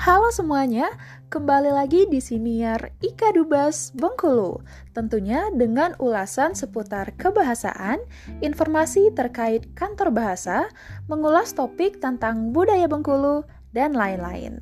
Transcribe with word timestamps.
Halo 0.00 0.32
semuanya, 0.32 0.96
kembali 1.28 1.76
lagi 1.76 2.08
di 2.08 2.24
siniar 2.24 2.88
Ika 3.04 3.36
Dubas 3.36 3.92
Bengkulu. 3.92 4.64
Tentunya 4.96 5.52
dengan 5.52 5.92
ulasan 6.00 6.56
seputar 6.56 7.12
kebahasaan, 7.20 8.00
informasi 8.40 9.12
terkait 9.12 9.68
kantor 9.76 10.08
bahasa, 10.08 10.72
mengulas 11.04 11.52
topik 11.52 12.00
tentang 12.00 12.48
budaya 12.48 12.88
Bengkulu, 12.88 13.44
dan 13.76 13.92
lain-lain. 13.92 14.56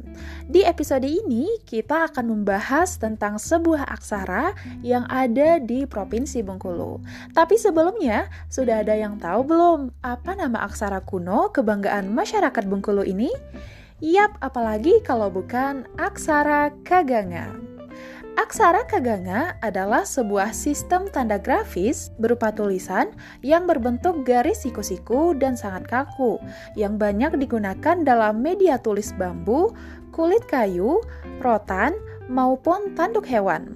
Di 0.50 0.66
episode 0.66 1.06
ini, 1.06 1.62
kita 1.62 2.10
akan 2.10 2.34
membahas 2.34 2.98
tentang 2.98 3.38
sebuah 3.38 3.86
aksara 3.94 4.58
yang 4.82 5.06
ada 5.06 5.62
di 5.62 5.86
Provinsi 5.86 6.42
Bengkulu. 6.42 6.98
Tapi 7.30 7.54
sebelumnya, 7.54 8.26
sudah 8.50 8.82
ada 8.82 8.98
yang 8.98 9.22
tahu 9.22 9.46
belum 9.46 10.02
apa 10.02 10.34
nama 10.34 10.66
aksara 10.66 10.98
kuno 11.06 11.54
kebanggaan 11.54 12.10
masyarakat 12.10 12.64
Bengkulu 12.66 13.06
ini? 13.06 13.30
Yap, 13.98 14.38
apalagi 14.38 15.02
kalau 15.02 15.26
bukan 15.26 15.82
aksara 15.98 16.70
kaganga. 16.86 17.50
Aksara 18.38 18.86
kaganga 18.86 19.58
adalah 19.58 20.06
sebuah 20.06 20.54
sistem 20.54 21.10
tanda 21.10 21.42
grafis 21.42 22.14
berupa 22.22 22.54
tulisan 22.54 23.10
yang 23.42 23.66
berbentuk 23.66 24.22
garis 24.22 24.62
siku-siku 24.62 25.34
dan 25.34 25.58
sangat 25.58 25.90
kaku, 25.90 26.38
yang 26.78 26.94
banyak 26.94 27.34
digunakan 27.42 28.06
dalam 28.06 28.38
media 28.38 28.78
tulis 28.78 29.10
bambu, 29.18 29.74
kulit 30.14 30.46
kayu, 30.46 31.02
rotan, 31.42 31.98
maupun 32.30 32.94
tanduk 32.94 33.26
hewan. 33.26 33.74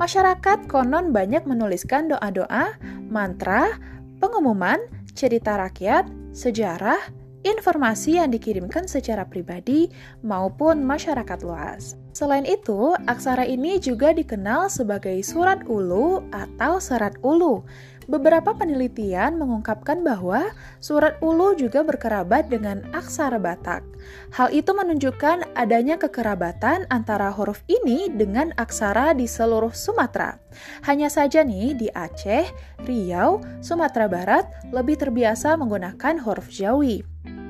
Masyarakat 0.00 0.64
konon 0.64 1.12
banyak 1.12 1.44
menuliskan 1.44 2.08
doa-doa, 2.08 2.72
mantra, 3.12 3.76
pengumuman, 4.16 4.80
cerita 5.12 5.60
rakyat, 5.60 6.08
sejarah, 6.32 7.27
informasi 7.46 8.18
yang 8.18 8.30
dikirimkan 8.32 8.86
secara 8.86 9.26
pribadi 9.26 9.90
maupun 10.24 10.82
masyarakat 10.82 11.38
luas. 11.44 11.98
Selain 12.16 12.42
itu, 12.42 12.98
aksara 13.06 13.46
ini 13.46 13.78
juga 13.78 14.10
dikenal 14.10 14.66
sebagai 14.66 15.22
surat 15.22 15.62
ulu 15.70 16.26
atau 16.34 16.82
serat 16.82 17.14
ulu. 17.22 17.62
Beberapa 18.08 18.56
penelitian 18.56 19.36
mengungkapkan 19.36 20.00
bahwa 20.00 20.48
surat 20.80 21.20
ulu 21.20 21.52
juga 21.52 21.84
berkerabat 21.84 22.48
dengan 22.48 22.80
aksara 22.96 23.36
Batak. 23.36 23.84
Hal 24.32 24.48
itu 24.48 24.72
menunjukkan 24.72 25.44
adanya 25.52 26.00
kekerabatan 26.00 26.88
antara 26.88 27.28
huruf 27.28 27.60
ini 27.68 28.08
dengan 28.08 28.56
aksara 28.56 29.12
di 29.12 29.28
seluruh 29.28 29.76
Sumatera. 29.76 30.40
Hanya 30.88 31.12
saja 31.12 31.44
nih 31.44 31.76
di 31.76 31.92
Aceh, 31.92 32.48
Riau, 32.88 33.44
Sumatera 33.60 34.08
Barat 34.08 34.48
lebih 34.72 34.96
terbiasa 34.96 35.60
menggunakan 35.60 36.16
huruf 36.24 36.48
Jawi. 36.48 37.04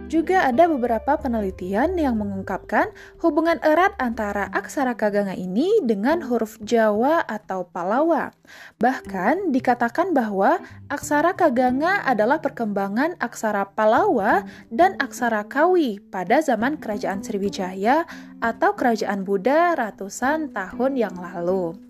Juga 0.08 0.48
ada 0.48 0.64
beberapa 0.64 1.20
penelitian 1.20 1.92
yang 2.00 2.16
mengungkapkan 2.16 2.88
hubungan 3.20 3.60
erat 3.60 3.92
antara 4.00 4.48
aksara 4.56 4.96
kaganga 4.96 5.36
ini 5.36 5.84
dengan 5.84 6.24
huruf 6.24 6.56
Jawa 6.64 7.20
atau 7.28 7.68
Palawa. 7.68 8.32
Bahkan 8.80 9.52
dikatakan 9.52 10.16
bahwa 10.16 10.64
aksara 10.88 11.36
kaganga 11.36 12.00
adalah 12.08 12.40
perkembangan 12.40 13.20
aksara 13.20 13.68
Palawa 13.76 14.48
dan 14.72 14.96
aksara 14.96 15.44
Kawi 15.44 16.00
pada 16.08 16.40
zaman 16.40 16.80
Kerajaan 16.80 17.20
Sriwijaya 17.20 18.08
atau 18.38 18.74
Kerajaan 18.74 19.26
Buddha 19.26 19.74
ratusan 19.74 20.54
tahun 20.54 20.92
yang 20.94 21.14
lalu. 21.18 21.88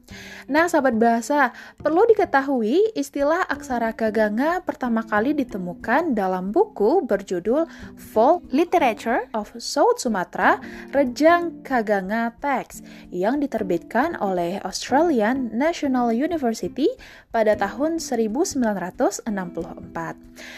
Nah, 0.48 0.64
sahabat 0.64 0.96
bahasa, 0.96 1.52
perlu 1.76 2.08
diketahui 2.08 2.96
istilah 2.96 3.44
aksara 3.44 3.92
kaganga 3.92 4.64
pertama 4.64 5.04
kali 5.04 5.36
ditemukan 5.36 6.16
dalam 6.16 6.56
buku 6.56 7.04
berjudul 7.04 7.68
Folk 8.00 8.48
Literature 8.48 9.28
of 9.36 9.52
South 9.60 10.00
Sumatra, 10.00 10.56
Rejang 10.96 11.60
Kaganga 11.60 12.32
Text, 12.40 12.80
yang 13.12 13.44
diterbitkan 13.44 14.16
oleh 14.24 14.56
Australian 14.64 15.52
National 15.52 16.16
University 16.16 16.88
pada 17.28 17.52
tahun 17.52 18.00
1964. 18.00 19.28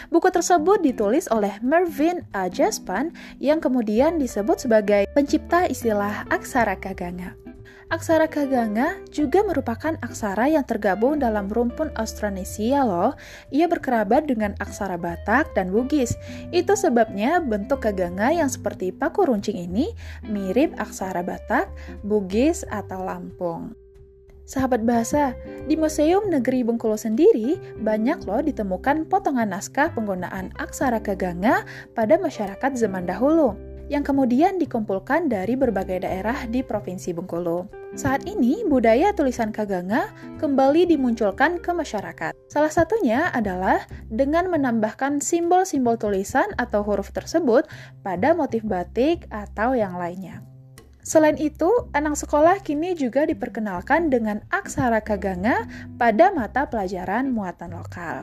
Buku 0.07 0.27
tersebut 0.31 0.79
ditulis 0.79 1.27
oleh 1.27 1.59
Mervyn 1.59 2.23
A. 2.31 2.47
Jaspan 2.47 3.11
yang 3.43 3.59
kemudian 3.59 4.15
disebut 4.15 4.63
sebagai 4.63 5.03
pencipta 5.11 5.67
istilah 5.67 5.80
aksara 6.29 6.77
kaganga. 6.77 7.33
Aksara 7.91 8.31
Kaganga 8.31 9.03
juga 9.11 9.43
merupakan 9.43 9.99
aksara 9.99 10.47
yang 10.47 10.63
tergabung 10.63 11.19
dalam 11.19 11.51
rumpun 11.51 11.91
Austronesia 11.99 12.87
loh. 12.87 13.19
Ia 13.51 13.67
berkerabat 13.67 14.31
dengan 14.31 14.55
aksara 14.63 14.95
Batak 14.95 15.51
dan 15.59 15.75
Bugis. 15.75 16.15
Itu 16.55 16.79
sebabnya 16.79 17.43
bentuk 17.43 17.83
Kaganga 17.83 18.31
yang 18.31 18.47
seperti 18.47 18.95
paku 18.95 19.27
runcing 19.27 19.59
ini 19.59 19.91
mirip 20.23 20.71
aksara 20.79 21.19
Batak, 21.19 21.67
Bugis, 22.07 22.63
atau 22.71 23.03
Lampung. 23.03 23.75
Sahabat 24.47 24.87
bahasa, 24.87 25.35
di 25.67 25.75
Museum 25.75 26.31
Negeri 26.31 26.63
Bengkulu 26.63 26.95
sendiri 26.95 27.59
banyak 27.83 28.23
loh 28.23 28.39
ditemukan 28.39 29.11
potongan 29.11 29.51
naskah 29.51 29.91
penggunaan 29.91 30.55
aksara 30.55 31.03
Kaganga 31.03 31.67
pada 31.91 32.15
masyarakat 32.15 32.71
zaman 32.79 33.03
dahulu 33.03 33.70
yang 33.91 34.07
kemudian 34.07 34.55
dikumpulkan 34.55 35.27
dari 35.27 35.59
berbagai 35.59 36.07
daerah 36.07 36.47
di 36.47 36.63
Provinsi 36.63 37.11
Bengkulu. 37.11 37.67
Saat 37.91 38.23
ini, 38.23 38.63
budaya 38.63 39.11
tulisan 39.11 39.51
Kaganga 39.51 40.15
kembali 40.39 40.87
dimunculkan 40.87 41.59
ke 41.59 41.75
masyarakat. 41.75 42.31
Salah 42.47 42.71
satunya 42.71 43.27
adalah 43.35 43.83
dengan 44.07 44.47
menambahkan 44.47 45.19
simbol-simbol 45.19 45.99
tulisan 45.99 46.47
atau 46.55 46.87
huruf 46.87 47.11
tersebut 47.11 47.67
pada 47.99 48.31
motif 48.31 48.63
batik 48.63 49.27
atau 49.27 49.75
yang 49.75 49.99
lainnya. 49.99 50.39
Selain 51.01 51.33
itu, 51.41 51.69
anak 51.97 52.13
sekolah 52.13 52.61
kini 52.61 52.93
juga 52.93 53.25
diperkenalkan 53.25 54.13
dengan 54.13 54.45
aksara 54.53 55.01
kaganga 55.01 55.65
pada 55.97 56.29
mata 56.29 56.69
pelajaran 56.69 57.33
muatan 57.33 57.73
lokal. 57.73 58.21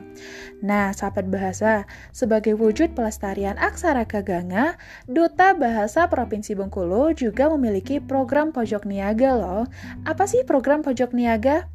Nah, 0.63 0.95
sahabat 0.95 1.27
bahasa, 1.27 1.83
sebagai 2.15 2.55
wujud 2.55 2.95
pelestarian 2.95 3.59
aksara 3.59 4.07
kaganga, 4.07 4.79
Duta 5.11 5.51
Bahasa 5.51 6.07
Provinsi 6.07 6.55
Bengkulu 6.55 7.11
juga 7.11 7.51
memiliki 7.51 7.99
program 7.99 8.55
pojok 8.55 8.87
niaga 8.87 9.35
loh. 9.35 9.63
Apa 10.07 10.23
sih 10.23 10.47
program 10.47 10.79
pojok 10.79 11.11
niaga? 11.11 11.67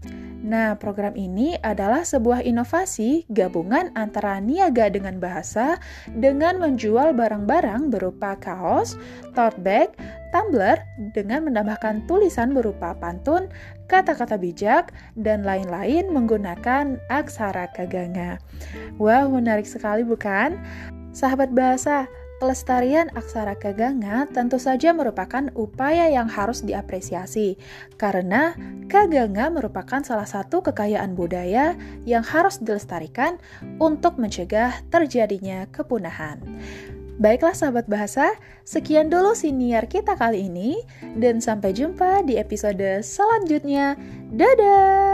Nah, 0.44 0.76
program 0.76 1.16
ini 1.16 1.56
adalah 1.64 2.04
sebuah 2.04 2.44
inovasi 2.44 3.24
gabungan 3.32 3.88
antara 3.96 4.36
niaga 4.44 4.92
dengan 4.92 5.16
bahasa 5.16 5.80
dengan 6.12 6.60
menjual 6.60 7.16
barang-barang 7.16 7.88
berupa 7.88 8.36
kaos, 8.36 9.00
tote 9.32 9.56
bag, 9.64 9.96
tumbler 10.34 10.82
dengan 11.14 11.46
menambahkan 11.46 12.10
tulisan 12.10 12.50
berupa 12.50 12.98
pantun, 12.98 13.46
kata-kata 13.86 14.34
bijak, 14.34 14.90
dan 15.14 15.46
lain-lain 15.46 16.10
menggunakan 16.10 16.98
aksara 17.06 17.70
kaganga. 17.70 18.42
Wah, 18.98 19.30
menarik 19.30 19.70
sekali 19.70 20.02
bukan? 20.02 20.58
Sahabat 21.14 21.54
bahasa, 21.54 22.10
Pelestarian 22.42 23.08
aksara 23.14 23.54
kaganga 23.54 24.26
tentu 24.26 24.58
saja 24.58 24.90
merupakan 24.90 25.48
upaya 25.54 26.10
yang 26.10 26.26
harus 26.26 26.66
diapresiasi, 26.66 27.54
karena 27.94 28.58
kaganga 28.90 29.48
merupakan 29.54 30.02
salah 30.02 30.26
satu 30.26 30.58
kekayaan 30.60 31.14
budaya 31.14 31.72
yang 32.02 32.26
harus 32.26 32.58
dilestarikan 32.58 33.38
untuk 33.78 34.18
mencegah 34.18 34.76
terjadinya 34.90 35.70
kepunahan. 35.70 36.42
Baiklah 37.14 37.54
sahabat 37.54 37.86
bahasa, 37.86 38.34
sekian 38.66 39.06
dulu 39.06 39.38
siniar 39.38 39.86
kita 39.86 40.18
kali 40.18 40.50
ini 40.50 40.82
dan 41.14 41.38
sampai 41.38 41.70
jumpa 41.70 42.26
di 42.26 42.34
episode 42.42 43.06
selanjutnya. 43.06 43.94
Dadah! 44.34 45.13